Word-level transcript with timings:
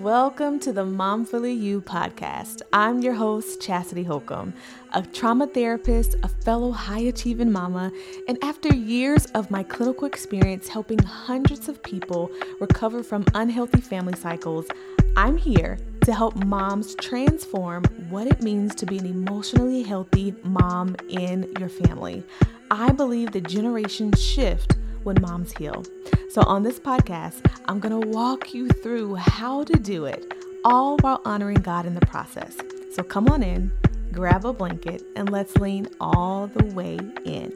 Welcome 0.00 0.60
to 0.60 0.72
the 0.72 0.86
Momfully 0.86 1.52
You 1.52 1.82
podcast. 1.82 2.62
I'm 2.72 3.02
your 3.02 3.12
host, 3.12 3.60
Chastity 3.60 4.02
Holcomb, 4.02 4.54
a 4.94 5.02
trauma 5.02 5.46
therapist, 5.46 6.16
a 6.22 6.28
fellow 6.28 6.70
high 6.70 7.00
achieving 7.00 7.52
mama, 7.52 7.92
and 8.26 8.42
after 8.42 8.74
years 8.74 9.26
of 9.34 9.50
my 9.50 9.62
clinical 9.62 10.06
experience 10.06 10.68
helping 10.68 11.00
hundreds 11.00 11.68
of 11.68 11.82
people 11.82 12.30
recover 12.60 13.02
from 13.02 13.26
unhealthy 13.34 13.82
family 13.82 14.16
cycles, 14.16 14.66
I'm 15.18 15.36
here 15.36 15.76
to 16.04 16.14
help 16.14 16.34
moms 16.46 16.94
transform 16.94 17.84
what 18.08 18.26
it 18.26 18.42
means 18.42 18.74
to 18.76 18.86
be 18.86 18.96
an 18.96 19.04
emotionally 19.04 19.82
healthy 19.82 20.34
mom 20.44 20.96
in 21.10 21.52
your 21.58 21.68
family. 21.68 22.24
I 22.70 22.92
believe 22.92 23.32
the 23.32 23.42
generation 23.42 24.12
shift 24.12 24.76
when 25.02 25.20
moms 25.20 25.52
heal. 25.52 25.84
So, 26.30 26.42
on 26.42 26.62
this 26.62 26.78
podcast, 26.78 27.44
I'm 27.66 27.80
going 27.80 28.00
to 28.00 28.08
walk 28.08 28.54
you 28.54 28.68
through 28.68 29.16
how 29.16 29.64
to 29.64 29.74
do 29.74 30.04
it, 30.04 30.32
all 30.64 30.96
while 30.98 31.20
honoring 31.24 31.62
God 31.62 31.86
in 31.86 31.94
the 31.94 32.06
process. 32.06 32.56
So, 32.92 33.02
come 33.02 33.28
on 33.28 33.42
in, 33.42 33.72
grab 34.12 34.44
a 34.44 34.52
blanket, 34.52 35.02
and 35.16 35.30
let's 35.30 35.56
lean 35.56 35.88
all 36.00 36.46
the 36.46 36.66
way 36.66 36.98
in. 37.24 37.52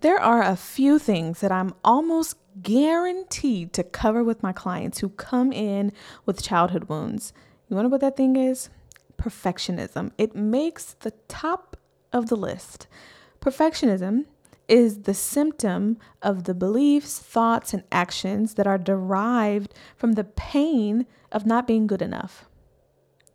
There 0.00 0.18
are 0.18 0.42
a 0.42 0.56
few 0.56 0.98
things 0.98 1.40
that 1.40 1.52
I'm 1.52 1.74
almost 1.84 2.36
guaranteed 2.62 3.74
to 3.74 3.84
cover 3.84 4.24
with 4.24 4.42
my 4.42 4.52
clients 4.52 5.00
who 5.00 5.10
come 5.10 5.52
in 5.52 5.92
with 6.24 6.42
childhood 6.42 6.84
wounds. 6.84 7.34
You 7.70 7.76
want 7.76 7.84
to 7.84 7.88
know 7.88 7.92
what 7.92 8.00
that 8.00 8.16
thing 8.16 8.34
is? 8.34 8.68
Perfectionism. 9.16 10.10
It 10.18 10.34
makes 10.34 10.94
the 10.94 11.12
top 11.28 11.76
of 12.12 12.28
the 12.28 12.34
list. 12.34 12.88
Perfectionism 13.40 14.26
is 14.66 15.02
the 15.02 15.14
symptom 15.14 15.96
of 16.20 16.44
the 16.44 16.54
beliefs, 16.54 17.20
thoughts, 17.20 17.72
and 17.72 17.84
actions 17.92 18.54
that 18.54 18.66
are 18.66 18.76
derived 18.76 19.72
from 19.96 20.12
the 20.12 20.24
pain 20.24 21.06
of 21.30 21.46
not 21.46 21.68
being 21.68 21.86
good 21.86 22.02
enough. 22.02 22.48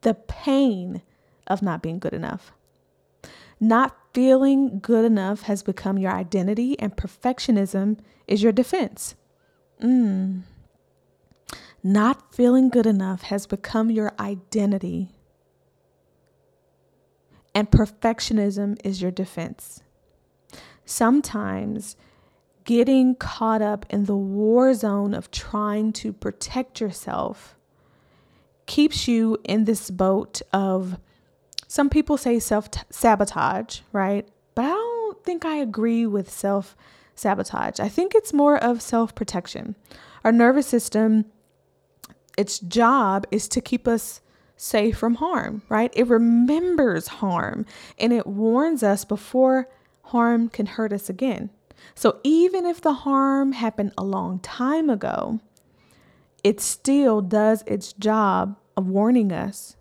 The 0.02 0.16
pain 0.16 1.02
of 1.48 1.62
not 1.62 1.82
being 1.82 2.00
good 2.00 2.14
enough. 2.14 2.52
Not 3.58 3.98
feeling 4.14 4.80
good 4.80 5.06
enough 5.06 5.44
has 5.44 5.64
become 5.64 5.98
your 5.98 6.12
identity, 6.12 6.78
and 6.78 6.96
perfectionism 6.98 8.00
is 8.28 8.44
your 8.44 8.52
defense. 8.52 9.16
Mm. 9.82 10.42
Not 11.88 12.34
feeling 12.34 12.70
good 12.70 12.88
enough 12.88 13.22
has 13.22 13.46
become 13.46 13.92
your 13.92 14.12
identity, 14.20 15.12
and 17.54 17.70
perfectionism 17.70 18.80
is 18.84 19.04
your 19.04 19.12
defense. 19.12 19.84
Sometimes 20.84 21.96
getting 22.64 23.14
caught 23.14 23.62
up 23.62 23.86
in 23.92 24.06
the 24.06 24.16
war 24.16 24.74
zone 24.74 25.14
of 25.14 25.30
trying 25.30 25.94
to 25.94 26.12
protect 26.12 26.82
yourself 26.82 27.56
keeps 28.66 29.08
you 29.08 29.38
in 29.44 29.66
this 29.66 29.92
boat 29.92 30.42
of 30.52 30.98
some 31.68 31.92
people 31.92 32.18
say 32.18 32.40
self 32.40 32.68
sabotage, 32.90 33.82
right? 33.92 34.28
But 34.56 34.66
I 34.66 34.70
don't 34.70 35.24
think 35.24 35.46
I 35.46 35.58
agree 35.58 36.08
with 36.08 36.32
self 36.32 36.76
sabotage. 37.14 37.80
I 37.80 37.90
think 37.90 38.16
it's 38.16 38.34
more 38.34 38.58
of 38.58 38.82
self 38.82 39.14
protection. 39.14 39.76
Our 40.24 40.32
nervous 40.32 40.66
system, 40.66 41.26
its 42.38 42.60
job 42.60 43.26
is 43.32 43.48
to 43.50 43.62
keep 43.62 43.88
us 43.88 44.22
safe 44.58 44.98
from 44.98 45.16
harm, 45.16 45.62
right? 45.70 45.92
It 45.96 46.08
remembers 46.08 47.08
harm 47.08 47.66
and 47.98 48.14
it 48.14 48.28
warns 48.28 48.84
us 48.84 49.06
before 49.06 49.70
harm 50.04 50.50
can 50.50 50.66
hurt 50.66 50.94
us 50.94 51.10
again. 51.10 51.50
So 51.94 52.20
even 52.24 52.66
if 52.66 52.82
the 52.82 52.94
harm 52.94 53.52
happened 53.52 53.92
a 53.98 54.04
long 54.04 54.40
time 54.40 54.90
ago, 54.90 55.40
it 56.44 56.62
still 56.62 57.22
does 57.22 57.64
its 57.68 57.94
job 57.94 58.58
of 58.78 58.88
warning 58.88 59.32
us 59.32 59.76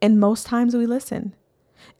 and 0.00 0.18
most 0.18 0.46
times 0.46 0.74
we 0.74 0.86
listen. 0.86 1.34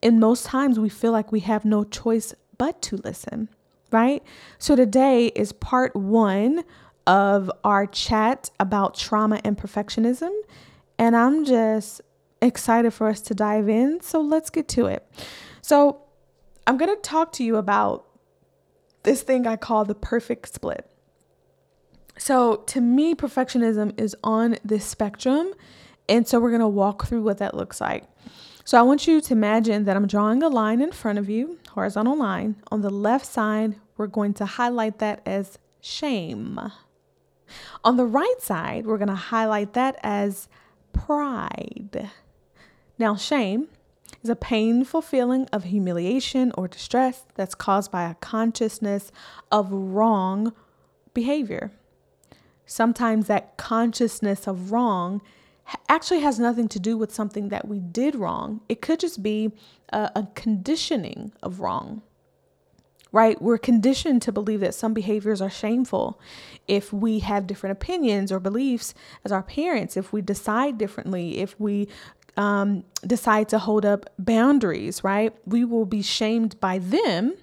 And 0.02 0.20
most 0.20 0.44
times 0.44 0.78
we 0.78 0.88
feel 0.88 1.12
like 1.12 1.30
we 1.32 1.40
have 1.40 1.64
no 1.64 1.84
choice 1.84 2.34
but 2.58 2.82
to 2.82 2.96
listen, 2.96 3.48
right? 3.90 4.22
So 4.58 4.74
today 4.74 5.26
is 5.28 5.52
part 5.52 5.94
one 5.94 6.64
of 7.06 7.50
our 7.64 7.86
chat 7.86 8.50
about 8.60 8.96
trauma 8.96 9.40
and 9.44 9.56
perfectionism. 9.56 10.32
And 10.98 11.16
I'm 11.16 11.44
just 11.44 12.00
excited 12.40 12.92
for 12.92 13.08
us 13.08 13.20
to 13.22 13.34
dive 13.34 13.68
in. 13.68 14.00
So 14.00 14.20
let's 14.20 14.50
get 14.50 14.68
to 14.68 14.86
it. 14.86 15.06
So 15.60 16.02
I'm 16.66 16.76
going 16.76 16.94
to 16.94 17.00
talk 17.00 17.32
to 17.32 17.44
you 17.44 17.56
about 17.56 18.06
this 19.02 19.22
thing 19.22 19.46
I 19.46 19.56
call 19.56 19.84
the 19.84 19.94
perfect 19.94 20.52
split. 20.52 20.88
So 22.18 22.56
to 22.66 22.80
me, 22.80 23.14
perfectionism 23.14 23.98
is 23.98 24.14
on 24.22 24.56
this 24.64 24.84
spectrum 24.84 25.54
and 26.08 26.26
so 26.26 26.40
we're 26.40 26.50
going 26.50 26.60
to 26.60 26.68
walk 26.68 27.06
through 27.06 27.22
what 27.22 27.38
that 27.38 27.54
looks 27.54 27.80
like. 27.80 28.04
So 28.64 28.78
I 28.78 28.82
want 28.82 29.06
you 29.06 29.20
to 29.20 29.32
imagine 29.32 29.84
that 29.84 29.96
I'm 29.96 30.06
drawing 30.06 30.42
a 30.42 30.48
line 30.48 30.80
in 30.80 30.92
front 30.92 31.18
of 31.18 31.28
you, 31.28 31.58
horizontal 31.70 32.18
line. 32.18 32.56
On 32.70 32.82
the 32.82 32.90
left 32.90 33.26
side, 33.26 33.76
we're 33.96 34.06
going 34.06 34.34
to 34.34 34.44
highlight 34.44 34.98
that 34.98 35.20
as 35.26 35.58
shame. 35.80 36.60
On 37.84 37.96
the 37.96 38.06
right 38.06 38.40
side, 38.40 38.86
we're 38.86 38.98
going 38.98 39.08
to 39.08 39.14
highlight 39.14 39.72
that 39.74 39.98
as 40.02 40.48
pride. 40.92 42.10
Now, 42.98 43.16
shame 43.16 43.68
is 44.22 44.30
a 44.30 44.36
painful 44.36 45.02
feeling 45.02 45.48
of 45.52 45.64
humiliation 45.64 46.52
or 46.56 46.68
distress 46.68 47.24
that's 47.34 47.54
caused 47.54 47.90
by 47.90 48.08
a 48.08 48.14
consciousness 48.14 49.10
of 49.50 49.72
wrong 49.72 50.52
behavior. 51.14 51.72
Sometimes 52.66 53.26
that 53.26 53.56
consciousness 53.56 54.46
of 54.46 54.72
wrong 54.72 55.20
actually 55.88 56.20
has 56.20 56.38
nothing 56.38 56.68
to 56.68 56.80
do 56.80 56.96
with 56.96 57.12
something 57.12 57.48
that 57.48 57.68
we 57.68 57.78
did 57.80 58.14
wrong. 58.14 58.60
It 58.68 58.80
could 58.80 59.00
just 59.00 59.22
be 59.22 59.52
a, 59.92 60.10
a, 60.14 60.28
conditioning 60.34 61.32
of 61.42 61.60
wrong, 61.60 62.02
right? 63.12 63.40
We're 63.40 63.58
conditioned 63.58 64.22
to 64.22 64.32
believe 64.32 64.60
that 64.60 64.74
some 64.74 64.94
behaviors 64.94 65.40
are 65.42 65.50
shameful 65.50 66.18
if 66.66 66.92
we 66.92 67.18
have 67.20 67.46
different 67.46 67.72
opinions 67.72 68.32
or 68.32 68.40
beliefs 68.40 68.94
as 69.24 69.30
our 69.30 69.42
parents, 69.42 69.96
if 69.96 70.12
we 70.12 70.22
decide 70.22 70.78
differently, 70.78 71.38
if 71.38 71.58
we 71.60 71.88
um, 72.38 72.84
decide 73.06 73.50
to 73.50 73.58
hold 73.58 73.84
up 73.84 74.08
boundaries, 74.18 75.04
right? 75.04 75.34
We 75.44 75.64
will 75.64 75.84
be 75.84 76.02
shamed 76.02 76.58
by 76.58 76.78
them 76.78 77.36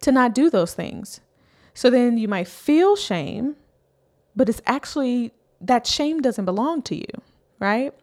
to 0.00 0.10
not 0.10 0.34
do 0.34 0.50
those 0.50 0.74
things. 0.74 1.20
So 1.72 1.88
then 1.90 2.18
you 2.18 2.28
might 2.28 2.48
feel 2.48 2.96
shame, 2.96 3.56
but 4.34 4.48
it's 4.48 4.60
actually 4.66 5.32
that 5.60 5.86
shame 5.86 6.20
doesn't 6.20 6.44
belong 6.44 6.82
to 6.82 6.96
you, 6.96 7.22
right? 7.60 7.94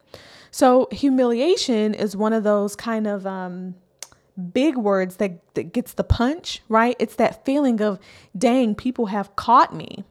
So 0.50 0.88
humiliation 0.90 1.94
is 1.94 2.16
one 2.16 2.32
of 2.32 2.44
those 2.44 2.74
kind 2.76 3.06
of 3.06 3.26
um, 3.26 3.74
big 4.52 4.76
words 4.76 5.16
that, 5.16 5.40
that 5.54 5.72
gets 5.72 5.92
the 5.92 6.04
punch, 6.04 6.62
right? 6.68 6.96
It's 6.98 7.16
that 7.16 7.44
feeling 7.44 7.80
of, 7.80 7.98
dang, 8.36 8.74
people 8.74 9.06
have 9.06 9.34
caught 9.36 9.74
me, 9.74 10.04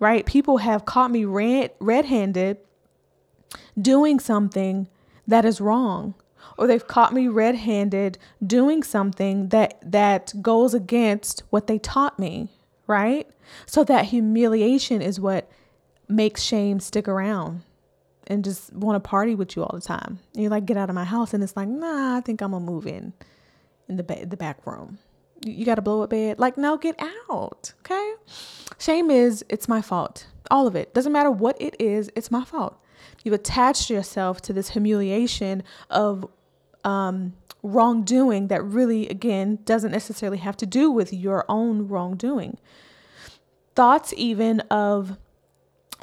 right? 0.00 0.26
People 0.26 0.58
have 0.58 0.84
caught 0.84 1.10
me 1.10 1.24
red 1.24 1.72
red-handed 1.78 2.58
doing 3.80 4.20
something 4.20 4.88
that 5.26 5.44
is 5.44 5.60
wrong 5.60 6.14
or 6.58 6.66
they've 6.66 6.86
caught 6.86 7.12
me 7.12 7.28
red-handed 7.28 8.18
doing 8.46 8.82
something 8.82 9.48
that 9.48 9.78
that 9.82 10.32
goes 10.42 10.74
against 10.74 11.42
what 11.50 11.66
they 11.66 11.78
taught 11.78 12.18
me 12.18 12.48
right 12.86 13.28
so 13.64 13.84
that 13.84 14.06
humiliation 14.06 15.00
is 15.00 15.20
what 15.20 15.50
makes 16.08 16.42
shame 16.42 16.80
stick 16.80 17.08
around 17.08 17.62
and 18.26 18.44
just 18.44 18.72
want 18.72 19.02
to 19.02 19.08
party 19.08 19.34
with 19.34 19.56
you 19.56 19.62
all 19.62 19.70
the 19.72 19.80
time. 19.80 20.18
You're 20.34 20.50
like, 20.50 20.66
get 20.66 20.76
out 20.76 20.88
of 20.88 20.94
my 20.94 21.04
house. 21.04 21.32
And 21.32 21.42
it's 21.42 21.56
like, 21.56 21.68
nah, 21.68 22.16
I 22.16 22.20
think 22.20 22.40
I'm 22.40 22.50
to 22.52 22.60
move 22.60 22.86
in 22.86 23.12
in 23.88 23.96
the, 23.96 24.02
ba- 24.02 24.26
the 24.26 24.36
back 24.36 24.66
room. 24.66 24.98
You, 25.44 25.52
you 25.52 25.64
got 25.66 25.78
a 25.78 25.82
blow 25.82 26.02
up 26.02 26.10
bed. 26.10 26.38
Like, 26.38 26.56
no, 26.56 26.76
get 26.76 26.96
out. 27.30 27.72
Okay. 27.80 28.14
Shame 28.78 29.10
is, 29.10 29.44
it's 29.48 29.68
my 29.68 29.80
fault. 29.80 30.26
All 30.50 30.66
of 30.66 30.76
it. 30.76 30.94
Doesn't 30.94 31.12
matter 31.12 31.30
what 31.30 31.60
it 31.60 31.76
is, 31.78 32.10
it's 32.14 32.30
my 32.30 32.44
fault. 32.44 32.78
You've 33.24 33.34
attached 33.34 33.90
yourself 33.90 34.40
to 34.42 34.52
this 34.52 34.70
humiliation 34.70 35.62
of 35.90 36.28
um, 36.84 37.34
wrongdoing 37.62 38.48
that 38.48 38.62
really, 38.62 39.08
again, 39.08 39.58
doesn't 39.64 39.90
necessarily 39.90 40.38
have 40.38 40.56
to 40.58 40.66
do 40.66 40.90
with 40.90 41.12
your 41.12 41.44
own 41.48 41.88
wrongdoing. 41.88 42.58
Thoughts, 43.74 44.14
even 44.16 44.60
of 44.70 45.18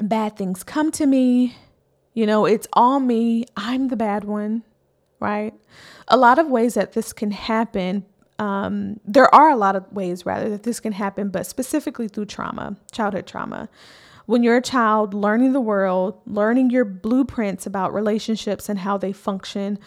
bad 0.00 0.36
things 0.36 0.62
come 0.62 0.90
to 0.92 1.06
me. 1.06 1.56
You 2.12 2.26
know, 2.26 2.44
it's 2.44 2.68
all 2.74 3.00
me. 3.00 3.46
I'm 3.56 3.88
the 3.88 3.96
bad 3.96 4.24
one, 4.24 4.62
right? 5.24 5.54
A 6.08 6.16
lot 6.16 6.38
of 6.38 6.48
ways 6.48 6.74
that 6.74 6.92
this 6.92 7.12
can 7.12 7.30
happen. 7.30 8.04
Um, 8.38 9.00
there 9.04 9.34
are 9.34 9.50
a 9.50 9.56
lot 9.56 9.74
of 9.74 9.90
ways, 9.92 10.26
rather, 10.26 10.50
that 10.50 10.62
this 10.62 10.80
can 10.80 10.92
happen, 10.92 11.30
but 11.30 11.46
specifically 11.46 12.08
through 12.08 12.26
trauma, 12.26 12.76
childhood 12.92 13.26
trauma. 13.26 13.68
When 14.26 14.42
you're 14.42 14.56
a 14.56 14.62
child 14.62 15.14
learning 15.14 15.52
the 15.52 15.60
world, 15.60 16.20
learning 16.26 16.70
your 16.70 16.84
blueprints 16.84 17.66
about 17.66 17.92
relationships 17.92 18.68
and 18.68 18.78
how 18.78 18.98
they 18.98 19.12
function, 19.12 19.78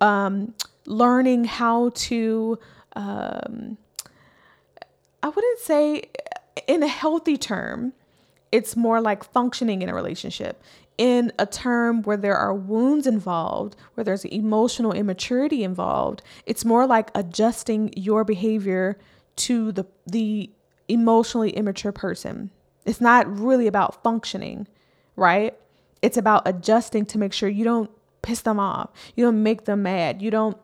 um, 0.00 0.54
learning 0.86 1.44
how 1.44 1.90
to 1.94 2.58
um, 2.94 3.76
I 5.22 5.28
wouldn't 5.28 5.58
say 5.60 6.02
in 6.66 6.82
a 6.82 6.88
healthy 6.88 7.36
term, 7.36 7.92
it's 8.52 8.76
more 8.76 9.00
like 9.00 9.24
functioning 9.24 9.82
in 9.82 9.88
a 9.88 9.94
relationship. 9.94 10.62
In 10.98 11.30
a 11.38 11.44
term 11.44 12.02
where 12.02 12.16
there 12.16 12.36
are 12.36 12.54
wounds 12.54 13.06
involved, 13.06 13.76
where 13.94 14.04
there's 14.04 14.24
emotional 14.24 14.92
immaturity 14.92 15.62
involved, 15.62 16.22
it's 16.46 16.64
more 16.64 16.86
like 16.86 17.10
adjusting 17.14 17.92
your 17.96 18.24
behavior 18.24 18.98
to 19.36 19.72
the 19.72 19.84
the 20.06 20.50
emotionally 20.88 21.50
immature 21.50 21.92
person. 21.92 22.50
It's 22.86 23.00
not 23.00 23.26
really 23.38 23.66
about 23.66 24.02
functioning, 24.02 24.68
right? 25.16 25.54
It's 26.00 26.16
about 26.16 26.46
adjusting 26.46 27.04
to 27.06 27.18
make 27.18 27.32
sure 27.32 27.48
you 27.48 27.64
don't 27.64 27.90
piss 28.22 28.40
them 28.42 28.58
off. 28.58 28.90
You 29.16 29.24
don't 29.24 29.42
make 29.42 29.64
them 29.64 29.82
mad. 29.82 30.22
You 30.22 30.30
don't 30.30 30.56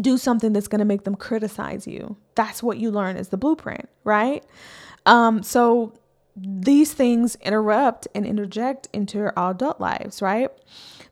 do 0.00 0.18
something 0.18 0.52
that's 0.52 0.68
going 0.68 0.80
to 0.80 0.84
make 0.84 1.04
them 1.04 1.14
criticize 1.14 1.86
you. 1.86 2.16
That's 2.34 2.62
what 2.62 2.78
you 2.78 2.90
learn 2.90 3.16
as 3.16 3.28
the 3.28 3.36
blueprint, 3.36 3.88
right? 4.02 4.44
Um, 5.06 5.42
so 5.42 5.92
these 6.36 6.92
things 6.92 7.36
interrupt 7.36 8.08
and 8.14 8.26
interject 8.26 8.88
into 8.92 9.18
our 9.20 9.50
adult 9.50 9.80
lives, 9.80 10.20
right? 10.20 10.50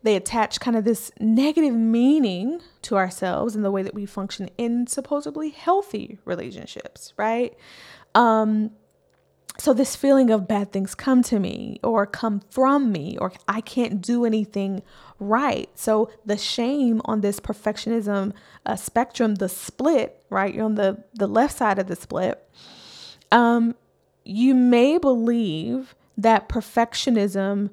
They 0.02 0.16
attach 0.16 0.58
kind 0.58 0.76
of 0.76 0.84
this 0.84 1.12
negative 1.20 1.74
meaning 1.74 2.60
to 2.82 2.96
ourselves 2.96 3.54
and 3.54 3.64
the 3.64 3.70
way 3.70 3.82
that 3.82 3.94
we 3.94 4.04
function 4.04 4.50
in 4.58 4.88
supposedly 4.88 5.50
healthy 5.50 6.18
relationships, 6.24 7.12
right? 7.16 7.56
Um, 8.14 8.72
so 9.58 9.72
this 9.72 9.94
feeling 9.94 10.30
of 10.30 10.48
bad 10.48 10.72
things 10.72 10.94
come 10.94 11.22
to 11.24 11.38
me 11.38 11.78
or 11.84 12.06
come 12.06 12.40
from 12.50 12.90
me 12.90 13.16
or 13.18 13.32
I 13.46 13.60
can't 13.60 14.00
do 14.00 14.24
anything 14.24 14.82
right. 15.20 15.68
So 15.74 16.10
the 16.24 16.38
shame 16.38 17.00
on 17.04 17.20
this 17.20 17.38
perfectionism 17.38 18.32
uh, 18.64 18.76
spectrum, 18.76 19.36
the 19.36 19.48
split, 19.48 20.24
right? 20.30 20.52
You're 20.52 20.64
on 20.64 20.76
the 20.76 21.04
the 21.14 21.26
left 21.26 21.56
side 21.56 21.78
of 21.78 21.86
the 21.86 21.96
split. 21.96 22.42
Um, 23.30 23.74
you 24.24 24.54
may 24.54 24.98
believe 24.98 25.94
that 26.16 26.48
perfectionism 26.48 27.70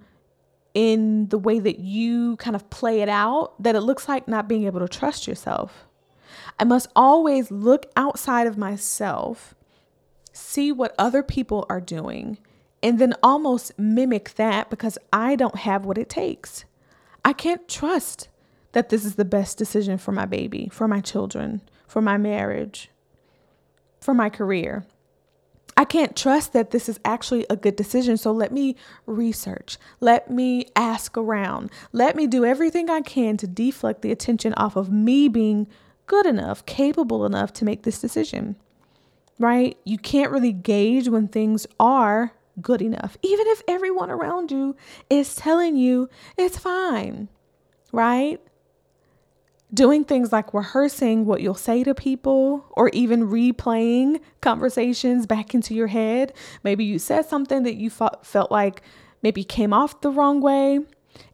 in 0.73 1.27
the 1.27 1.37
way 1.37 1.59
that 1.59 1.79
you 1.79 2.37
kind 2.37 2.55
of 2.55 2.69
play 2.69 3.01
it 3.01 3.09
out 3.09 3.61
that 3.61 3.75
it 3.75 3.81
looks 3.81 4.07
like 4.07 4.27
not 4.27 4.47
being 4.47 4.65
able 4.65 4.79
to 4.79 4.87
trust 4.87 5.27
yourself. 5.27 5.85
I 6.59 6.63
must 6.63 6.89
always 6.95 7.51
look 7.51 7.87
outside 7.95 8.47
of 8.47 8.57
myself 8.57 9.55
see 10.31 10.71
what 10.71 10.95
other 10.97 11.23
people 11.23 11.65
are 11.69 11.81
doing, 11.81 12.37
and 12.81 12.99
then 12.99 13.13
almost 13.21 13.77
mimic 13.77 14.35
that 14.35 14.69
because 14.69 14.97
I 15.11 15.35
don't 15.35 15.57
have 15.57 15.85
what 15.85 15.97
it 15.97 16.09
takes. 16.09 16.65
I 17.25 17.33
can't 17.33 17.67
trust 17.67 18.29
that 18.71 18.89
this 18.89 19.03
is 19.03 19.15
the 19.15 19.25
best 19.25 19.57
decision 19.57 19.97
for 19.97 20.11
my 20.11 20.25
baby, 20.25 20.69
for 20.71 20.87
my 20.87 21.01
children, 21.01 21.61
for 21.87 22.01
my 22.01 22.17
marriage, 22.17 22.89
for 23.99 24.13
my 24.13 24.29
career. 24.29 24.85
I 25.79 25.85
can't 25.85 26.13
trust 26.15 26.51
that 26.51 26.71
this 26.71 26.89
is 26.89 26.99
actually 27.05 27.45
a 27.49 27.55
good 27.55 27.77
decision. 27.77 28.17
So 28.17 28.33
let 28.33 28.51
me 28.51 28.75
research. 29.05 29.77
Let 30.01 30.29
me 30.29 30.65
ask 30.75 31.17
around. 31.17 31.71
Let 31.93 32.17
me 32.17 32.27
do 32.27 32.43
everything 32.43 32.89
I 32.89 32.99
can 32.99 33.37
to 33.37 33.47
deflect 33.47 34.01
the 34.01 34.11
attention 34.11 34.53
off 34.55 34.75
of 34.75 34.91
me 34.91 35.29
being 35.29 35.67
good 36.05 36.25
enough, 36.25 36.65
capable 36.65 37.25
enough 37.25 37.53
to 37.53 37.65
make 37.65 37.83
this 37.83 38.01
decision 38.01 38.57
right? 39.39 39.77
You 39.85 39.97
can't 39.97 40.31
really 40.31 40.51
gauge 40.51 41.07
when 41.07 41.27
things 41.27 41.65
are 41.79 42.33
good 42.61 42.81
enough, 42.81 43.17
even 43.21 43.47
if 43.47 43.63
everyone 43.67 44.11
around 44.11 44.51
you 44.51 44.75
is 45.09 45.35
telling 45.35 45.77
you 45.77 46.09
it's 46.37 46.57
fine, 46.57 47.29
right? 47.93 48.41
Doing 49.73 50.03
things 50.03 50.31
like 50.31 50.53
rehearsing 50.53 51.25
what 51.25 51.41
you'll 51.41 51.53
say 51.53 51.83
to 51.83 51.93
people 51.93 52.65
or 52.71 52.89
even 52.89 53.29
replaying 53.29 54.19
conversations 54.41 55.27
back 55.27 55.53
into 55.53 55.73
your 55.75 55.87
head. 55.87 56.33
Maybe 56.63 56.83
you 56.83 56.97
said 56.97 57.25
something 57.25 57.63
that 57.63 57.75
you 57.75 57.89
felt, 57.89 58.25
felt 58.25 58.51
like 58.51 58.81
maybe 59.21 59.43
came 59.43 59.73
off 59.73 60.01
the 60.01 60.09
wrong 60.09 60.41
way 60.41 60.79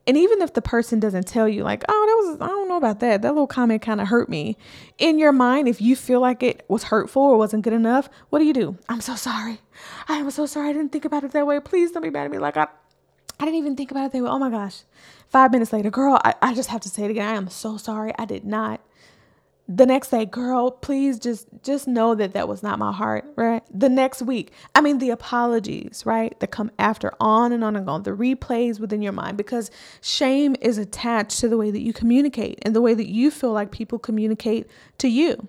and 0.07 0.17
even 0.17 0.41
if 0.41 0.53
the 0.53 0.61
person 0.61 0.99
doesn't 0.99 1.27
tell 1.27 1.47
you, 1.47 1.63
like, 1.63 1.83
oh, 1.89 2.05
that 2.05 2.29
was, 2.29 2.41
I 2.41 2.47
don't 2.47 2.67
know 2.67 2.77
about 2.77 2.99
that, 2.99 3.23
that 3.23 3.29
little 3.29 3.47
comment 3.47 3.81
kind 3.81 3.99
of 3.99 4.07
hurt 4.07 4.29
me. 4.29 4.55
In 4.99 5.17
your 5.17 5.31
mind, 5.31 5.67
if 5.67 5.81
you 5.81 5.95
feel 5.95 6.19
like 6.19 6.43
it 6.43 6.63
was 6.67 6.83
hurtful 6.83 7.23
or 7.23 7.37
wasn't 7.37 7.63
good 7.63 7.73
enough, 7.73 8.07
what 8.29 8.39
do 8.39 8.45
you 8.45 8.53
do? 8.53 8.77
I'm 8.87 9.01
so 9.01 9.15
sorry. 9.15 9.61
I 10.07 10.17
am 10.17 10.29
so 10.29 10.45
sorry. 10.45 10.69
I 10.69 10.73
didn't 10.73 10.91
think 10.91 11.05
about 11.05 11.23
it 11.23 11.31
that 11.31 11.47
way. 11.47 11.59
Please 11.59 11.91
don't 11.91 12.03
be 12.03 12.11
mad 12.11 12.25
at 12.25 12.31
me. 12.31 12.37
Like, 12.37 12.55
I, 12.55 12.67
I 13.39 13.45
didn't 13.45 13.59
even 13.59 13.75
think 13.75 13.91
about 13.91 14.05
it 14.05 14.11
They 14.11 14.21
were, 14.21 14.29
Oh 14.29 14.39
my 14.39 14.49
gosh. 14.49 14.83
Five 15.29 15.51
minutes 15.51 15.73
later, 15.73 15.89
girl, 15.89 16.19
I, 16.23 16.35
I 16.41 16.53
just 16.53 16.69
have 16.69 16.81
to 16.81 16.89
say 16.89 17.03
it 17.03 17.11
again. 17.11 17.27
I 17.27 17.35
am 17.35 17.49
so 17.49 17.77
sorry. 17.77 18.13
I 18.17 18.25
did 18.25 18.45
not 18.45 18.81
the 19.67 19.85
next 19.85 20.09
day 20.09 20.25
girl 20.25 20.69
please 20.69 21.17
just 21.17 21.47
just 21.63 21.87
know 21.87 22.13
that 22.13 22.33
that 22.33 22.47
was 22.47 22.61
not 22.61 22.77
my 22.77 22.91
heart 22.91 23.25
right 23.35 23.63
the 23.73 23.89
next 23.89 24.21
week 24.21 24.51
i 24.75 24.81
mean 24.81 24.99
the 24.99 25.09
apologies 25.09 26.03
right 26.05 26.39
that 26.39 26.51
come 26.51 26.69
after 26.77 27.11
on 27.19 27.51
and 27.51 27.63
on 27.63 27.75
and 27.75 27.89
on 27.89 28.03
the 28.03 28.11
replays 28.11 28.79
within 28.79 29.01
your 29.01 29.11
mind 29.11 29.35
because 29.37 29.71
shame 30.01 30.55
is 30.61 30.77
attached 30.77 31.39
to 31.39 31.49
the 31.49 31.57
way 31.57 31.71
that 31.71 31.81
you 31.81 31.93
communicate 31.93 32.59
and 32.61 32.75
the 32.75 32.81
way 32.81 32.93
that 32.93 33.07
you 33.07 33.31
feel 33.31 33.51
like 33.51 33.71
people 33.71 33.97
communicate 33.97 34.67
to 34.99 35.07
you 35.07 35.47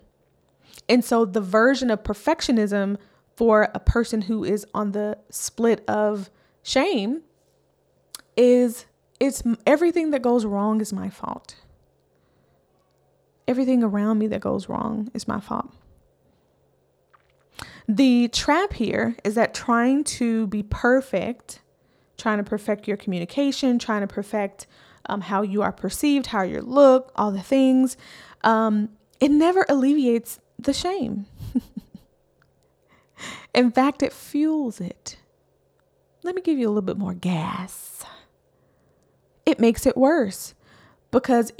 and 0.89 1.05
so 1.05 1.23
the 1.23 1.41
version 1.41 1.91
of 1.91 2.01
perfectionism 2.01 2.97
for 3.35 3.69
a 3.75 3.79
person 3.79 4.21
who 4.21 4.43
is 4.43 4.65
on 4.73 4.93
the 4.93 5.15
split 5.29 5.87
of 5.87 6.31
shame 6.63 7.21
is 8.37 8.85
it's 9.19 9.43
everything 9.65 10.11
that 10.11 10.21
goes 10.21 10.45
wrong 10.45 10.79
is 10.79 10.93
my 10.93 11.09
fault 11.09 11.55
everything 13.47 13.83
around 13.83 14.19
me 14.19 14.27
that 14.27 14.41
goes 14.41 14.67
wrong 14.69 15.09
is 15.13 15.27
my 15.27 15.39
fault. 15.39 15.73
The 17.87 18.27
trap 18.27 18.73
here 18.73 19.15
is 19.23 19.35
that 19.35 19.53
trying 19.53 20.03
to 20.05 20.47
be 20.47 20.61
perfect, 20.61 21.61
trying 22.17 22.37
to 22.37 22.43
perfect 22.43 22.87
your 22.87 22.97
communication, 22.97 23.79
trying 23.79 24.01
to 24.01 24.07
perfect 24.07 24.67
um, 25.07 25.21
how 25.21 25.41
you 25.41 25.61
are 25.61 25.71
perceived, 25.71 26.27
how 26.27 26.41
you 26.41 26.61
look, 26.61 27.13
all 27.15 27.31
the 27.31 27.41
things, 27.41 27.95
um, 28.43 28.89
it 29.21 29.31
never 29.31 29.65
alleviates 29.69 30.39
the 30.59 30.73
shame. 30.73 31.27
In 33.53 33.71
fact, 33.71 34.03
it 34.03 34.11
fuels 34.11 34.81
it. 34.81 35.17
Let 36.23 36.35
me 36.35 36.41
give 36.41 36.57
you 36.57 36.67
a 36.67 36.69
little 36.69 36.81
bit 36.81 36.97
more 36.97 37.13
gas. 37.13 37.96
It 39.47 39.61
makes 39.61 39.85
it 39.85 39.95
worse 39.95 40.53
because 41.09 41.53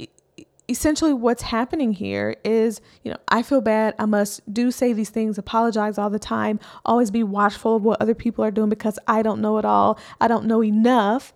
essentially 0.68 1.14
what's 1.14 1.40
happening 1.40 1.94
here 1.94 2.36
is, 2.44 2.82
you 3.02 3.10
know, 3.10 3.16
I 3.28 3.42
feel 3.42 3.62
bad. 3.62 3.94
I 3.98 4.04
must 4.04 4.52
do 4.52 4.70
say 4.70 4.92
these 4.92 5.08
things, 5.08 5.38
apologize 5.38 5.96
all 5.96 6.10
the 6.10 6.18
time, 6.18 6.60
always 6.84 7.10
be 7.10 7.22
watchful 7.22 7.76
of 7.76 7.82
what 7.82 8.00
other 8.02 8.14
people 8.14 8.44
are 8.44 8.50
doing 8.50 8.68
because 8.68 8.98
I 9.08 9.22
don't 9.22 9.40
know 9.40 9.56
it 9.56 9.64
all. 9.64 9.98
I 10.20 10.28
don't 10.28 10.44
know 10.44 10.62
enough. 10.62 11.32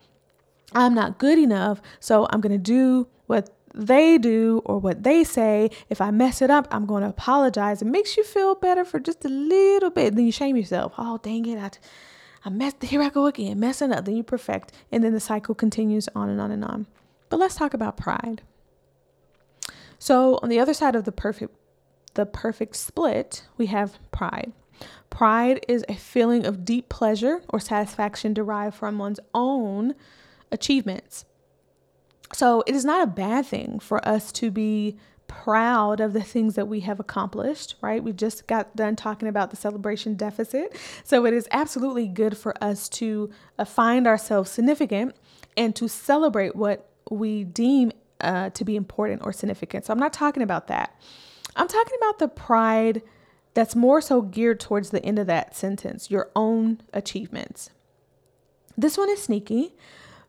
I'm 0.74 0.94
not 0.94 1.18
good 1.18 1.38
enough. 1.38 1.80
So 2.00 2.26
I'm 2.28 2.42
going 2.42 2.52
to 2.52 2.58
do 2.58 3.08
what 3.26 3.48
they 3.74 4.18
do 4.18 4.60
or 4.66 4.78
what 4.78 5.04
they 5.04 5.24
say. 5.24 5.70
If 5.88 6.02
I 6.02 6.10
mess 6.10 6.42
it 6.42 6.50
up, 6.50 6.68
I'm 6.70 6.84
going 6.84 7.02
to 7.02 7.08
apologize. 7.08 7.80
It 7.80 7.86
makes 7.86 8.18
you 8.18 8.24
feel 8.24 8.54
better 8.54 8.84
for 8.84 9.00
just 9.00 9.24
a 9.24 9.30
little 9.30 9.88
bit. 9.88 10.14
Then 10.14 10.26
you 10.26 10.32
shame 10.32 10.58
yourself. 10.58 10.92
Oh, 10.98 11.18
dang 11.22 11.46
it. 11.46 11.58
I, 11.58 11.70
I 12.44 12.50
messed, 12.50 12.82
here 12.82 13.02
I 13.02 13.08
go 13.08 13.26
again, 13.26 13.60
messing 13.60 13.92
up. 13.92 14.04
Then 14.04 14.16
you 14.16 14.22
perfect. 14.22 14.72
And 14.90 15.02
then 15.02 15.12
the 15.12 15.20
cycle 15.20 15.54
continues 15.54 16.08
on 16.14 16.28
and 16.28 16.40
on 16.40 16.50
and 16.50 16.64
on. 16.64 16.86
But 17.28 17.38
let's 17.38 17.54
talk 17.54 17.72
about 17.74 17.96
pride. 17.96 18.42
So 19.98 20.40
on 20.42 20.48
the 20.48 20.58
other 20.58 20.74
side 20.74 20.96
of 20.96 21.04
the 21.04 21.12
perfect 21.12 21.54
the 22.14 22.26
perfect 22.26 22.76
split, 22.76 23.46
we 23.56 23.66
have 23.66 23.98
pride. 24.10 24.52
Pride 25.08 25.64
is 25.68 25.84
a 25.88 25.94
feeling 25.94 26.44
of 26.44 26.64
deep 26.64 26.88
pleasure 26.88 27.42
or 27.48 27.60
satisfaction 27.60 28.34
derived 28.34 28.76
from 28.76 28.98
one's 28.98 29.20
own 29.32 29.94
achievements. 30.50 31.24
So 32.34 32.64
it 32.66 32.74
is 32.74 32.84
not 32.84 33.02
a 33.02 33.06
bad 33.06 33.46
thing 33.46 33.78
for 33.78 34.06
us 34.06 34.32
to 34.32 34.50
be 34.50 34.98
proud 35.44 36.00
of 36.00 36.12
the 36.12 36.22
things 36.22 36.54
that 36.54 36.68
we 36.68 36.80
have 36.80 37.00
accomplished, 37.00 37.76
right? 37.80 38.02
We 38.02 38.12
just 38.12 38.46
got 38.46 38.76
done 38.76 38.96
talking 38.96 39.28
about 39.28 39.50
the 39.50 39.56
celebration 39.56 40.14
deficit. 40.14 40.76
So 41.04 41.24
it 41.26 41.32
is 41.32 41.48
absolutely 41.50 42.06
good 42.06 42.36
for 42.36 42.54
us 42.62 42.88
to 42.90 43.30
uh, 43.58 43.64
find 43.64 44.06
ourselves 44.06 44.50
significant 44.50 45.16
and 45.56 45.74
to 45.76 45.88
celebrate 45.88 46.54
what 46.54 46.88
we 47.10 47.44
deem 47.44 47.92
uh, 48.20 48.50
to 48.50 48.64
be 48.64 48.76
important 48.76 49.22
or 49.24 49.32
significant. 49.32 49.86
So 49.86 49.92
I'm 49.92 49.98
not 49.98 50.12
talking 50.12 50.42
about 50.42 50.68
that. 50.68 50.94
I'm 51.56 51.68
talking 51.68 51.96
about 51.98 52.18
the 52.18 52.28
pride 52.28 53.02
that's 53.54 53.74
more 53.74 54.00
so 54.00 54.22
geared 54.22 54.60
towards 54.60 54.90
the 54.90 55.04
end 55.04 55.18
of 55.18 55.26
that 55.26 55.56
sentence, 55.56 56.10
your 56.10 56.30
own 56.34 56.80
achievements. 56.92 57.70
This 58.76 58.96
one 58.96 59.10
is 59.10 59.22
sneaky 59.22 59.74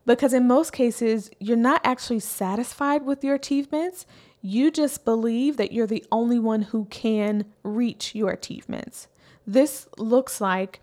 because 0.05 0.33
in 0.33 0.47
most 0.47 0.73
cases, 0.73 1.29
you're 1.39 1.55
not 1.55 1.81
actually 1.83 2.19
satisfied 2.19 3.05
with 3.05 3.23
your 3.23 3.35
achievements. 3.35 4.05
You 4.43 4.69
just 4.69 5.05
believe 5.05 5.57
that 5.57 5.71
you're 5.71 5.87
the 5.87 6.05
only 6.11 6.37
one 6.37 6.61
who 6.61 6.85
can 6.85 7.45
reach 7.63 8.13
your 8.13 8.29
achievements. 8.29 9.07
This 9.47 9.87
looks 9.97 10.39
like 10.39 10.81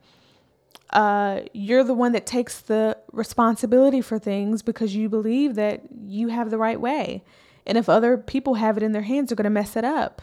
uh, 0.91 1.43
you're 1.53 1.85
the 1.85 1.95
one 1.95 2.11
that 2.13 2.27
takes 2.27 2.61
the 2.61 2.97
responsibility 3.13 4.01
for 4.01 4.19
things 4.19 4.63
because 4.63 4.97
you 4.97 5.09
believe 5.09 5.55
that 5.55 5.83
you 6.05 6.29
have 6.29 6.51
the 6.51 6.59
right 6.59 6.81
way. 6.81 7.23
And 7.67 7.79
if 7.79 7.89
other 7.89 8.17
people 8.17 8.55
have 8.55 8.77
it 8.77 8.83
in 8.83 8.91
their 8.91 9.03
hands, 9.03 9.29
they're 9.29 9.37
going 9.37 9.45
to 9.45 9.51
mess 9.51 9.77
it 9.77 9.85
up, 9.85 10.21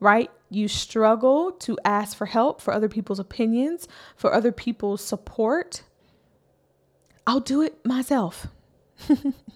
right? 0.00 0.30
you 0.50 0.68
struggle 0.68 1.52
to 1.52 1.78
ask 1.84 2.16
for 2.16 2.26
help, 2.26 2.60
for 2.60 2.72
other 2.72 2.88
people's 2.88 3.18
opinions, 3.18 3.88
for 4.14 4.32
other 4.32 4.52
people's 4.52 5.02
support, 5.02 5.82
I'll 7.26 7.40
do 7.40 7.62
it 7.62 7.84
myself. 7.84 8.46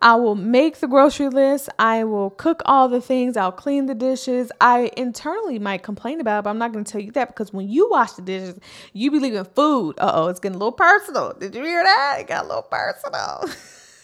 I 0.00 0.14
will 0.14 0.36
make 0.36 0.78
the 0.78 0.86
grocery 0.86 1.28
list. 1.28 1.68
I 1.78 2.04
will 2.04 2.30
cook 2.30 2.62
all 2.64 2.88
the 2.88 3.00
things. 3.00 3.36
I'll 3.36 3.50
clean 3.50 3.86
the 3.86 3.94
dishes. 3.94 4.52
I 4.60 4.92
internally 4.96 5.58
might 5.58 5.82
complain 5.82 6.20
about 6.20 6.40
it, 6.40 6.42
but 6.44 6.50
I'm 6.50 6.58
not 6.58 6.72
going 6.72 6.84
to 6.84 6.92
tell 6.92 7.00
you 7.00 7.10
that 7.12 7.28
because 7.28 7.52
when 7.52 7.68
you 7.68 7.90
wash 7.90 8.12
the 8.12 8.22
dishes, 8.22 8.60
you 8.92 9.10
be 9.10 9.18
leaving 9.18 9.44
food. 9.44 9.96
Uh 9.98 10.12
oh, 10.14 10.28
it's 10.28 10.38
getting 10.38 10.56
a 10.56 10.58
little 10.58 10.72
personal. 10.72 11.34
Did 11.34 11.54
you 11.54 11.64
hear 11.64 11.82
that? 11.82 12.18
It 12.20 12.28
got 12.28 12.44
a 12.44 12.48
little 12.48 12.62
personal. 12.62 13.44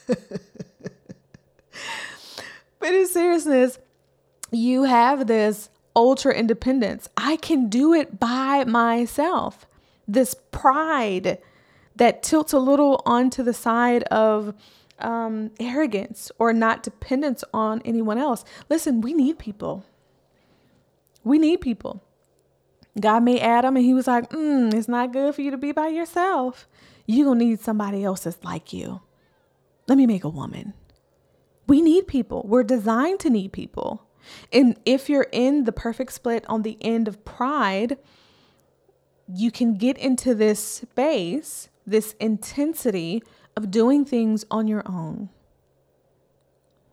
but 2.81 2.93
in 2.93 3.07
seriousness, 3.07 3.79
you 4.51 4.83
have 4.85 5.29
this 5.29 5.71
ultra 5.95 6.35
independence. 6.35 7.09
I 7.17 7.37
can 7.37 7.69
do 7.69 7.93
it 7.93 8.19
by 8.19 8.65
myself. 8.65 9.67
This 10.09 10.35
pride 10.51 11.39
that 11.97 12.23
tilts 12.25 12.53
a 12.53 12.59
little 12.59 13.01
onto 13.07 13.43
the 13.45 13.55
side 13.55 14.03
of 14.05 14.55
um, 14.99 15.51
arrogance 15.59 16.31
or 16.39 16.53
not 16.53 16.83
dependence 16.83 17.45
on 17.53 17.83
anyone 17.85 18.19
else. 18.19 18.45
Listen, 18.69 19.01
we 19.01 19.13
need 19.13 19.39
people. 19.39 19.85
We 21.23 21.39
need 21.39 21.61
people. 21.61 22.03
God 23.01 23.25
made 23.25 23.41
Adam 23.41 23.77
and 23.77 23.85
he 23.85 23.95
was 23.95 24.07
like, 24.07 24.31
mm, 24.31 24.73
it's 24.73 24.89
not 24.89 25.13
good 25.13 25.35
for 25.35 25.43
you 25.43 25.51
to 25.51 25.57
be 25.57 25.73
by 25.73 25.89
yourself. 25.89 26.69
You're 27.07 27.27
going 27.27 27.39
to 27.41 27.45
need 27.45 27.61
somebody 27.61 28.05
else 28.05 28.21
that's 28.21 28.43
like 28.45 28.73
you. 28.73 29.01
Let 29.89 29.99
me 29.99 30.07
make 30.07 30.25
a 30.25 30.29
woman. 30.29 30.75
We 31.67 31.83
need 31.83 32.07
people. 32.07 32.45
We're 32.47 32.63
designed 32.63 33.21
to 33.21 33.31
need 33.31 33.53
people. 33.53 34.07
And 34.53 34.79
if 34.87 35.09
you're 35.09 35.27
in 35.33 35.65
the 35.65 35.73
perfect 35.73 36.13
split 36.13 36.45
on 36.49 36.63
the 36.63 36.79
end 36.81 37.09
of 37.09 37.25
pride, 37.25 37.99
you 39.29 39.51
can 39.51 39.77
get 39.77 39.99
into 39.99 40.35
this 40.35 40.63
space, 40.63 41.69
this 41.87 42.15
intensity 42.21 43.23
of 43.56 43.70
doing 43.70 44.04
things 44.04 44.44
on 44.50 44.66
your 44.66 44.82
own, 44.87 45.28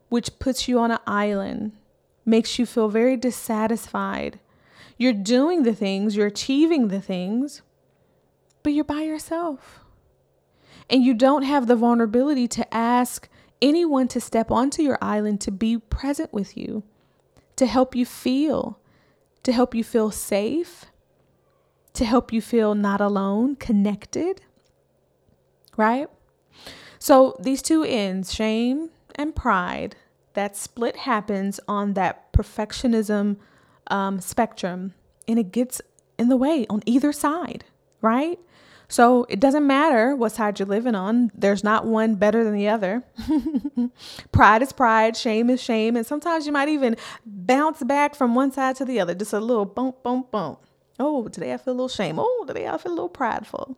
which 0.10 0.40
puts 0.40 0.68
you 0.68 0.80
on 0.80 0.92
an 0.92 1.00
island, 1.08 1.74
makes 2.26 2.60
you 2.60 2.66
feel 2.66 2.90
very 2.90 3.18
dissatisfied. 3.18 4.40
You're 4.98 5.14
doing 5.14 5.64
the 5.64 5.74
things, 5.74 6.16
you're 6.16 6.28
achieving 6.28 6.90
the 6.90 7.02
things, 7.02 7.62
but 8.64 8.74
you're 8.74 8.84
by 8.84 9.02
yourself. 9.02 9.80
And 10.90 11.04
you 11.04 11.14
don't 11.14 11.44
have 11.44 11.68
the 11.68 11.76
vulnerability 11.76 12.48
to 12.50 12.74
ask 12.74 13.28
anyone 13.62 14.08
to 14.10 14.20
step 14.20 14.52
onto 14.52 14.82
your 14.82 14.98
island 15.02 15.42
to 15.42 15.52
be 15.52 15.78
present 15.78 16.34
with 16.34 16.58
you, 16.58 16.84
to 17.56 17.66
help 17.66 17.96
you 17.96 18.06
feel, 18.06 18.80
to 19.44 19.52
help 19.52 19.74
you 19.74 19.84
feel 19.84 20.12
safe, 20.12 20.86
to 21.94 22.06
help 22.06 22.32
you 22.32 22.42
feel 22.42 22.76
not 22.76 23.02
alone, 23.02 23.56
connected, 23.56 24.42
right? 25.78 26.10
So 27.02 27.36
these 27.40 27.64
two 27.64 27.84
ends, 27.84 28.32
shame 28.32 28.92
and 29.16 29.36
pride, 29.36 29.96
that 30.34 30.56
split 30.56 30.98
happens 30.98 31.60
on 31.68 31.94
that 31.94 32.32
perfectionism 32.32 33.38
um, 33.88 34.22
spectrum 34.22 34.94
and 35.28 35.40
it 35.40 35.52
gets 35.52 35.82
in 36.20 36.30
the 36.30 36.38
way 36.38 36.68
on 36.70 36.84
either 36.86 37.12
side, 37.12 37.66
right? 38.02 38.38
So 38.88 39.26
it 39.30 39.40
doesn't 39.40 39.66
matter 39.66 40.16
what 40.16 40.34
side 40.34 40.60
you're 40.60 40.68
living 40.68 40.94
on. 40.94 41.32
There's 41.34 41.64
not 41.64 41.88
one 41.88 42.18
better 42.18 42.44
than 42.44 42.54
the 42.54 42.68
other. 42.68 43.02
pride 44.32 44.62
is 44.62 44.72
pride, 44.72 45.18
shame 45.18 45.50
is 45.50 45.60
shame, 45.60 45.96
and 45.96 46.06
sometimes 46.06 46.46
you 46.46 46.52
might 46.52 46.70
even 46.70 46.98
bounce 47.26 47.82
back 47.82 48.14
from 48.14 48.36
one 48.36 48.52
side 48.52 48.76
to 48.76 48.86
the 48.86 49.00
other. 49.00 49.16
Just 49.16 49.34
a 49.34 49.40
little 49.40 49.66
bump, 49.66 50.04
bump, 50.04 50.30
bump. 50.30 50.60
Oh, 51.00 51.28
today 51.30 51.52
I 51.52 51.58
feel 51.58 51.74
a 51.74 51.78
little 51.78 51.90
shame. 51.90 52.20
Oh, 52.20 52.46
today 52.48 52.68
I 52.68 52.78
feel 52.78 52.92
a 52.92 52.94
little 52.94 53.10
prideful. 53.10 53.76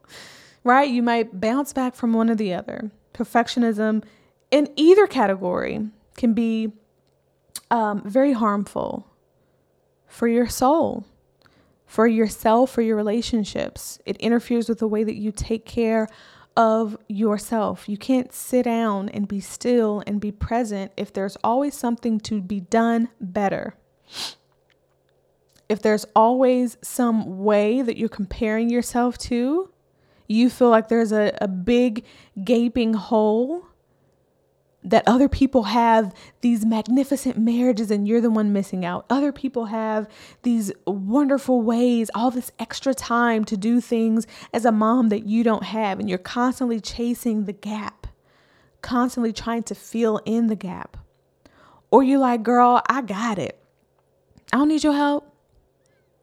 Right? 0.65 0.89
You 0.89 1.01
might 1.01 1.39
bounce 1.39 1.71
back 1.71 1.95
from 1.95 2.11
one 2.11 2.29
or 2.29 2.35
the 2.35 2.53
other 2.53 2.91
perfectionism 3.13 4.03
in 4.51 4.69
either 4.75 5.07
category 5.07 5.87
can 6.15 6.33
be 6.33 6.71
um, 7.71 8.03
very 8.05 8.33
harmful 8.33 9.07
for 10.05 10.27
your 10.27 10.47
soul, 10.47 11.05
for 11.87 12.05
yourself, 12.05 12.69
for 12.69 12.81
your 12.81 12.95
relationships. 12.95 13.99
It 14.05 14.17
interferes 14.17 14.69
with 14.69 14.79
the 14.79 14.87
way 14.87 15.03
that 15.03 15.15
you 15.15 15.31
take 15.31 15.65
care 15.65 16.07
of 16.55 16.95
yourself. 17.07 17.89
You 17.89 17.97
can't 17.97 18.31
sit 18.31 18.63
down 18.63 19.09
and 19.09 19.27
be 19.27 19.39
still 19.39 20.03
and 20.05 20.21
be 20.21 20.31
present 20.31 20.91
if 20.97 21.11
there's 21.11 21.35
always 21.43 21.75
something 21.75 22.19
to 22.21 22.41
be 22.41 22.59
done 22.59 23.09
better. 23.19 23.75
If 25.67 25.81
there's 25.81 26.05
always 26.15 26.77
some 26.83 27.43
way 27.43 27.81
that 27.81 27.97
you're 27.97 28.09
comparing 28.09 28.69
yourself 28.69 29.17
to, 29.19 29.72
you 30.27 30.49
feel 30.49 30.69
like 30.69 30.87
there's 30.87 31.11
a, 31.11 31.35
a 31.41 31.47
big 31.47 32.05
gaping 32.43 32.93
hole 32.93 33.65
that 34.83 35.03
other 35.07 35.29
people 35.29 35.63
have 35.63 36.13
these 36.41 36.65
magnificent 36.65 37.37
marriages 37.37 37.89
and 37.89 38.07
you're 38.07 38.21
the 38.21 38.29
one 38.29 38.51
missing 38.51 38.83
out. 38.83 39.05
Other 39.09 39.31
people 39.31 39.65
have 39.65 40.07
these 40.41 40.71
wonderful 40.85 41.61
ways, 41.61 42.11
all 42.13 42.31
this 42.31 42.51
extra 42.59 42.93
time 42.93 43.45
to 43.45 43.55
do 43.55 43.79
things 43.79 44.27
as 44.53 44.65
a 44.65 44.71
mom 44.71 45.09
that 45.09 45.25
you 45.25 45.43
don't 45.43 45.63
have, 45.63 45.99
and 45.99 46.09
you're 46.09 46.17
constantly 46.17 46.79
chasing 46.79 47.45
the 47.45 47.53
gap, 47.53 48.07
constantly 48.81 49.31
trying 49.31 49.63
to 49.63 49.75
fill 49.75 50.19
in 50.25 50.47
the 50.47 50.55
gap. 50.55 50.97
Or 51.89 52.03
you're 52.03 52.19
like, 52.19 52.43
girl, 52.43 52.81
I 52.89 53.01
got 53.01 53.37
it. 53.37 53.59
I 54.51 54.57
don't 54.57 54.67
need 54.67 54.83
your 54.83 54.93
help. 54.93 55.29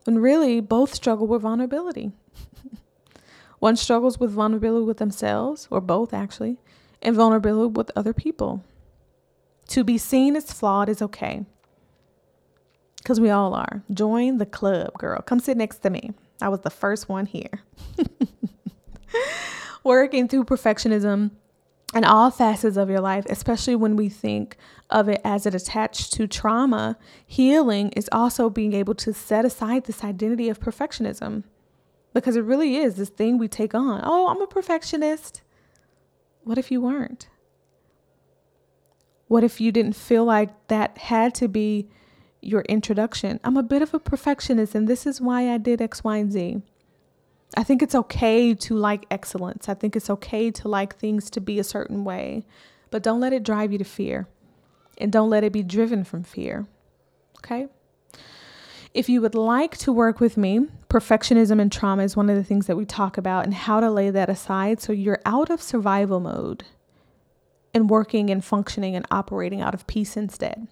When 0.05 0.19
really 0.19 0.61
both 0.61 0.95
struggle 0.95 1.27
with 1.27 1.43
vulnerability. 1.43 2.13
One 3.61 3.77
struggles 3.77 4.19
with 4.19 4.33
vulnerability 4.33 4.87
with 4.87 4.97
themselves, 4.97 5.69
or 5.71 5.81
both 5.81 6.13
actually, 6.13 6.57
and 7.03 7.15
vulnerability 7.15 7.73
with 7.73 7.91
other 7.95 8.13
people. 8.13 8.65
To 9.69 9.85
be 9.85 9.99
seen 9.99 10.35
as 10.35 10.53
flawed 10.53 10.89
is 10.89 11.01
okay. 11.01 11.45
Because 12.97 13.21
we 13.21 13.31
all 13.31 13.55
are. 13.55 13.83
Join 13.93 14.39
the 14.39 14.47
club, 14.47 14.95
girl. 14.99 15.23
Come 15.23 15.41
sit 15.41 15.57
next 15.57 15.79
to 15.79 15.91
me. 15.91 16.13
I 16.43 16.49
was 16.49 16.61
the 16.61 16.71
first 16.71 17.09
one 17.09 17.27
here. 17.27 17.63
Working 19.85 20.27
through 20.27 20.45
perfectionism 20.45 21.31
in 21.95 22.05
all 22.05 22.31
facets 22.31 22.77
of 22.77 22.89
your 22.89 23.01
life, 23.01 23.27
especially 23.29 23.77
when 23.77 23.97
we 23.97 24.09
think 24.09 24.57
of 24.89 25.09
it 25.09 25.21
as 25.25 25.45
it 25.45 25.55
attached 25.55 26.13
to 26.15 26.27
trauma, 26.27 26.97
healing 27.27 27.91
is 27.91 28.09
also 28.13 28.49
being 28.49 28.73
able 28.73 28.95
to 28.95 29.13
set 29.13 29.45
aside 29.45 29.85
this 29.85 30.05
identity 30.05 30.49
of 30.49 30.61
perfectionism 30.61 31.45
because 32.13 32.37
it 32.37 32.45
really 32.45 32.77
is 32.77 32.97
this 32.97 33.09
thing 33.09 33.39
we 33.39 33.49
take 33.49 33.75
on. 33.75 34.01
Oh, 34.05 34.29
I'm 34.29 34.43
a 34.43 34.47
perfectionist. 34.47 35.43
What 36.45 36.59
if 36.59 36.71
you 36.71 36.81
weren't? 36.81 37.29
What 39.29 39.45
if 39.45 39.61
you 39.61 39.71
didn't 39.71 39.95
feel 39.95 40.25
like 40.25 40.51
that 40.69 40.99
had 40.99 41.35
to 41.37 41.49
be 41.49 41.89
your 42.41 42.63
introduction? 42.63 43.39
I'm 43.45 43.57
a 43.57 43.63
bit 43.63 43.83
of 43.83 43.95
a 43.95 44.01
perfectionist, 44.01 44.75
and 44.75 44.89
this 44.89 45.07
is 45.07 45.21
why 45.21 45.53
I 45.53 45.59
did 45.59 45.81
X, 45.81 46.03
Y, 46.03 46.17
and 46.17 46.33
Z. 46.33 46.63
I 47.57 47.63
think 47.63 47.83
it's 47.83 47.95
okay 47.95 48.55
to 48.55 48.75
like 48.75 49.07
excellence. 49.11 49.69
I 49.69 49.75
think 49.75 49.97
it's 49.97 50.11
okay 50.11 50.51
to 50.53 50.69
like 50.69 50.97
things 50.97 51.31
to 51.31 51.41
be 51.41 51.59
a 51.59 51.65
certain 51.65 52.05
way, 52.05 52.45
but 52.91 53.03
don't 53.03 53.21
let 53.21 53.33
it 53.33 53.43
drive 53.43 53.73
you 53.73 53.79
to 53.79 53.85
fear 53.85 54.29
and 54.99 55.11
don't 55.11 55.31
let 55.31 55.45
it 55.45 55.53
be 55.53 55.63
driven 55.63 56.05
from 56.05 56.23
fear. 56.23 56.67
Okay? 57.39 57.69
If 58.93 59.09
you 59.09 59.21
would 59.21 59.37
like 59.37 59.77
to 59.79 59.93
work 59.93 60.19
with 60.19 60.37
me, 60.37 60.67
perfectionism 60.89 61.61
and 61.61 61.71
trauma 61.71 62.03
is 62.03 62.17
one 62.17 62.29
of 62.29 62.35
the 62.35 62.43
things 62.43 62.67
that 62.67 62.77
we 62.77 62.85
talk 62.85 63.17
about 63.17 63.45
and 63.45 63.55
how 63.55 63.79
to 63.79 63.89
lay 63.89 64.11
that 64.11 64.29
aside 64.29 64.81
so 64.81 64.93
you're 64.93 65.21
out 65.25 65.49
of 65.49 65.63
survival 65.63 66.19
mode 66.19 66.65
and 67.73 67.89
working 67.89 68.31
and 68.31 68.45
functioning 68.45 68.97
and 68.97 69.07
operating 69.09 69.61
out 69.61 69.75
of 69.75 69.87
peace 69.87 70.17
instead. 70.17 70.67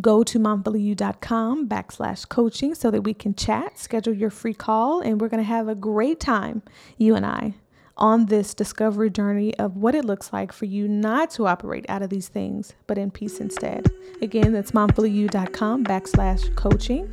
Go 0.00 0.24
to 0.24 0.38
momfullyyou.com 0.38 1.68
backslash 1.68 2.26
coaching 2.26 2.74
so 2.74 2.90
that 2.90 3.02
we 3.02 3.12
can 3.12 3.34
chat, 3.34 3.78
schedule 3.78 4.14
your 4.14 4.30
free 4.30 4.54
call, 4.54 5.00
and 5.00 5.20
we're 5.20 5.28
going 5.28 5.42
to 5.42 5.48
have 5.48 5.68
a 5.68 5.74
great 5.74 6.20
time, 6.20 6.62
you 6.96 7.14
and 7.14 7.26
I 7.26 7.54
on 7.96 8.26
this 8.26 8.54
discovery 8.54 9.10
journey 9.10 9.56
of 9.58 9.76
what 9.76 9.94
it 9.94 10.04
looks 10.04 10.32
like 10.32 10.52
for 10.52 10.64
you 10.64 10.88
not 10.88 11.30
to 11.30 11.46
operate 11.46 11.86
out 11.88 12.02
of 12.02 12.10
these 12.10 12.28
things, 12.28 12.74
but 12.86 12.98
in 12.98 13.10
peace 13.10 13.40
instead. 13.40 13.90
Again, 14.20 14.52
that's 14.52 14.72
momfullyyou.com 14.72 15.84
backslash 15.84 16.54
coaching. 16.56 17.12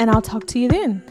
And 0.00 0.10
I'll 0.10 0.22
talk 0.22 0.46
to 0.48 0.58
you 0.58 0.68
then. 0.68 1.02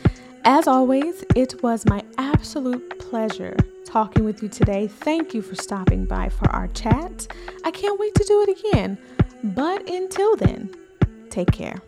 As 0.45 0.67
always, 0.67 1.23
it 1.35 1.63
was 1.63 1.85
my 1.85 2.03
absolute 2.17 2.99
pleasure 2.99 3.55
talking 3.85 4.25
with 4.25 4.43
you 4.43 4.49
today. 4.49 4.87
Thank 4.87 5.33
you 5.33 5.41
for 5.41 5.55
stopping 5.55 6.05
by 6.05 6.29
for 6.29 6.49
our 6.49 6.67
chat. 6.69 7.27
I 7.63 7.71
can't 7.71 7.99
wait 7.99 8.13
to 8.15 8.23
do 8.25 8.41
it 8.41 8.59
again. 8.59 8.97
But 9.43 9.89
until 9.89 10.35
then, 10.35 10.73
take 11.29 11.51
care. 11.51 11.81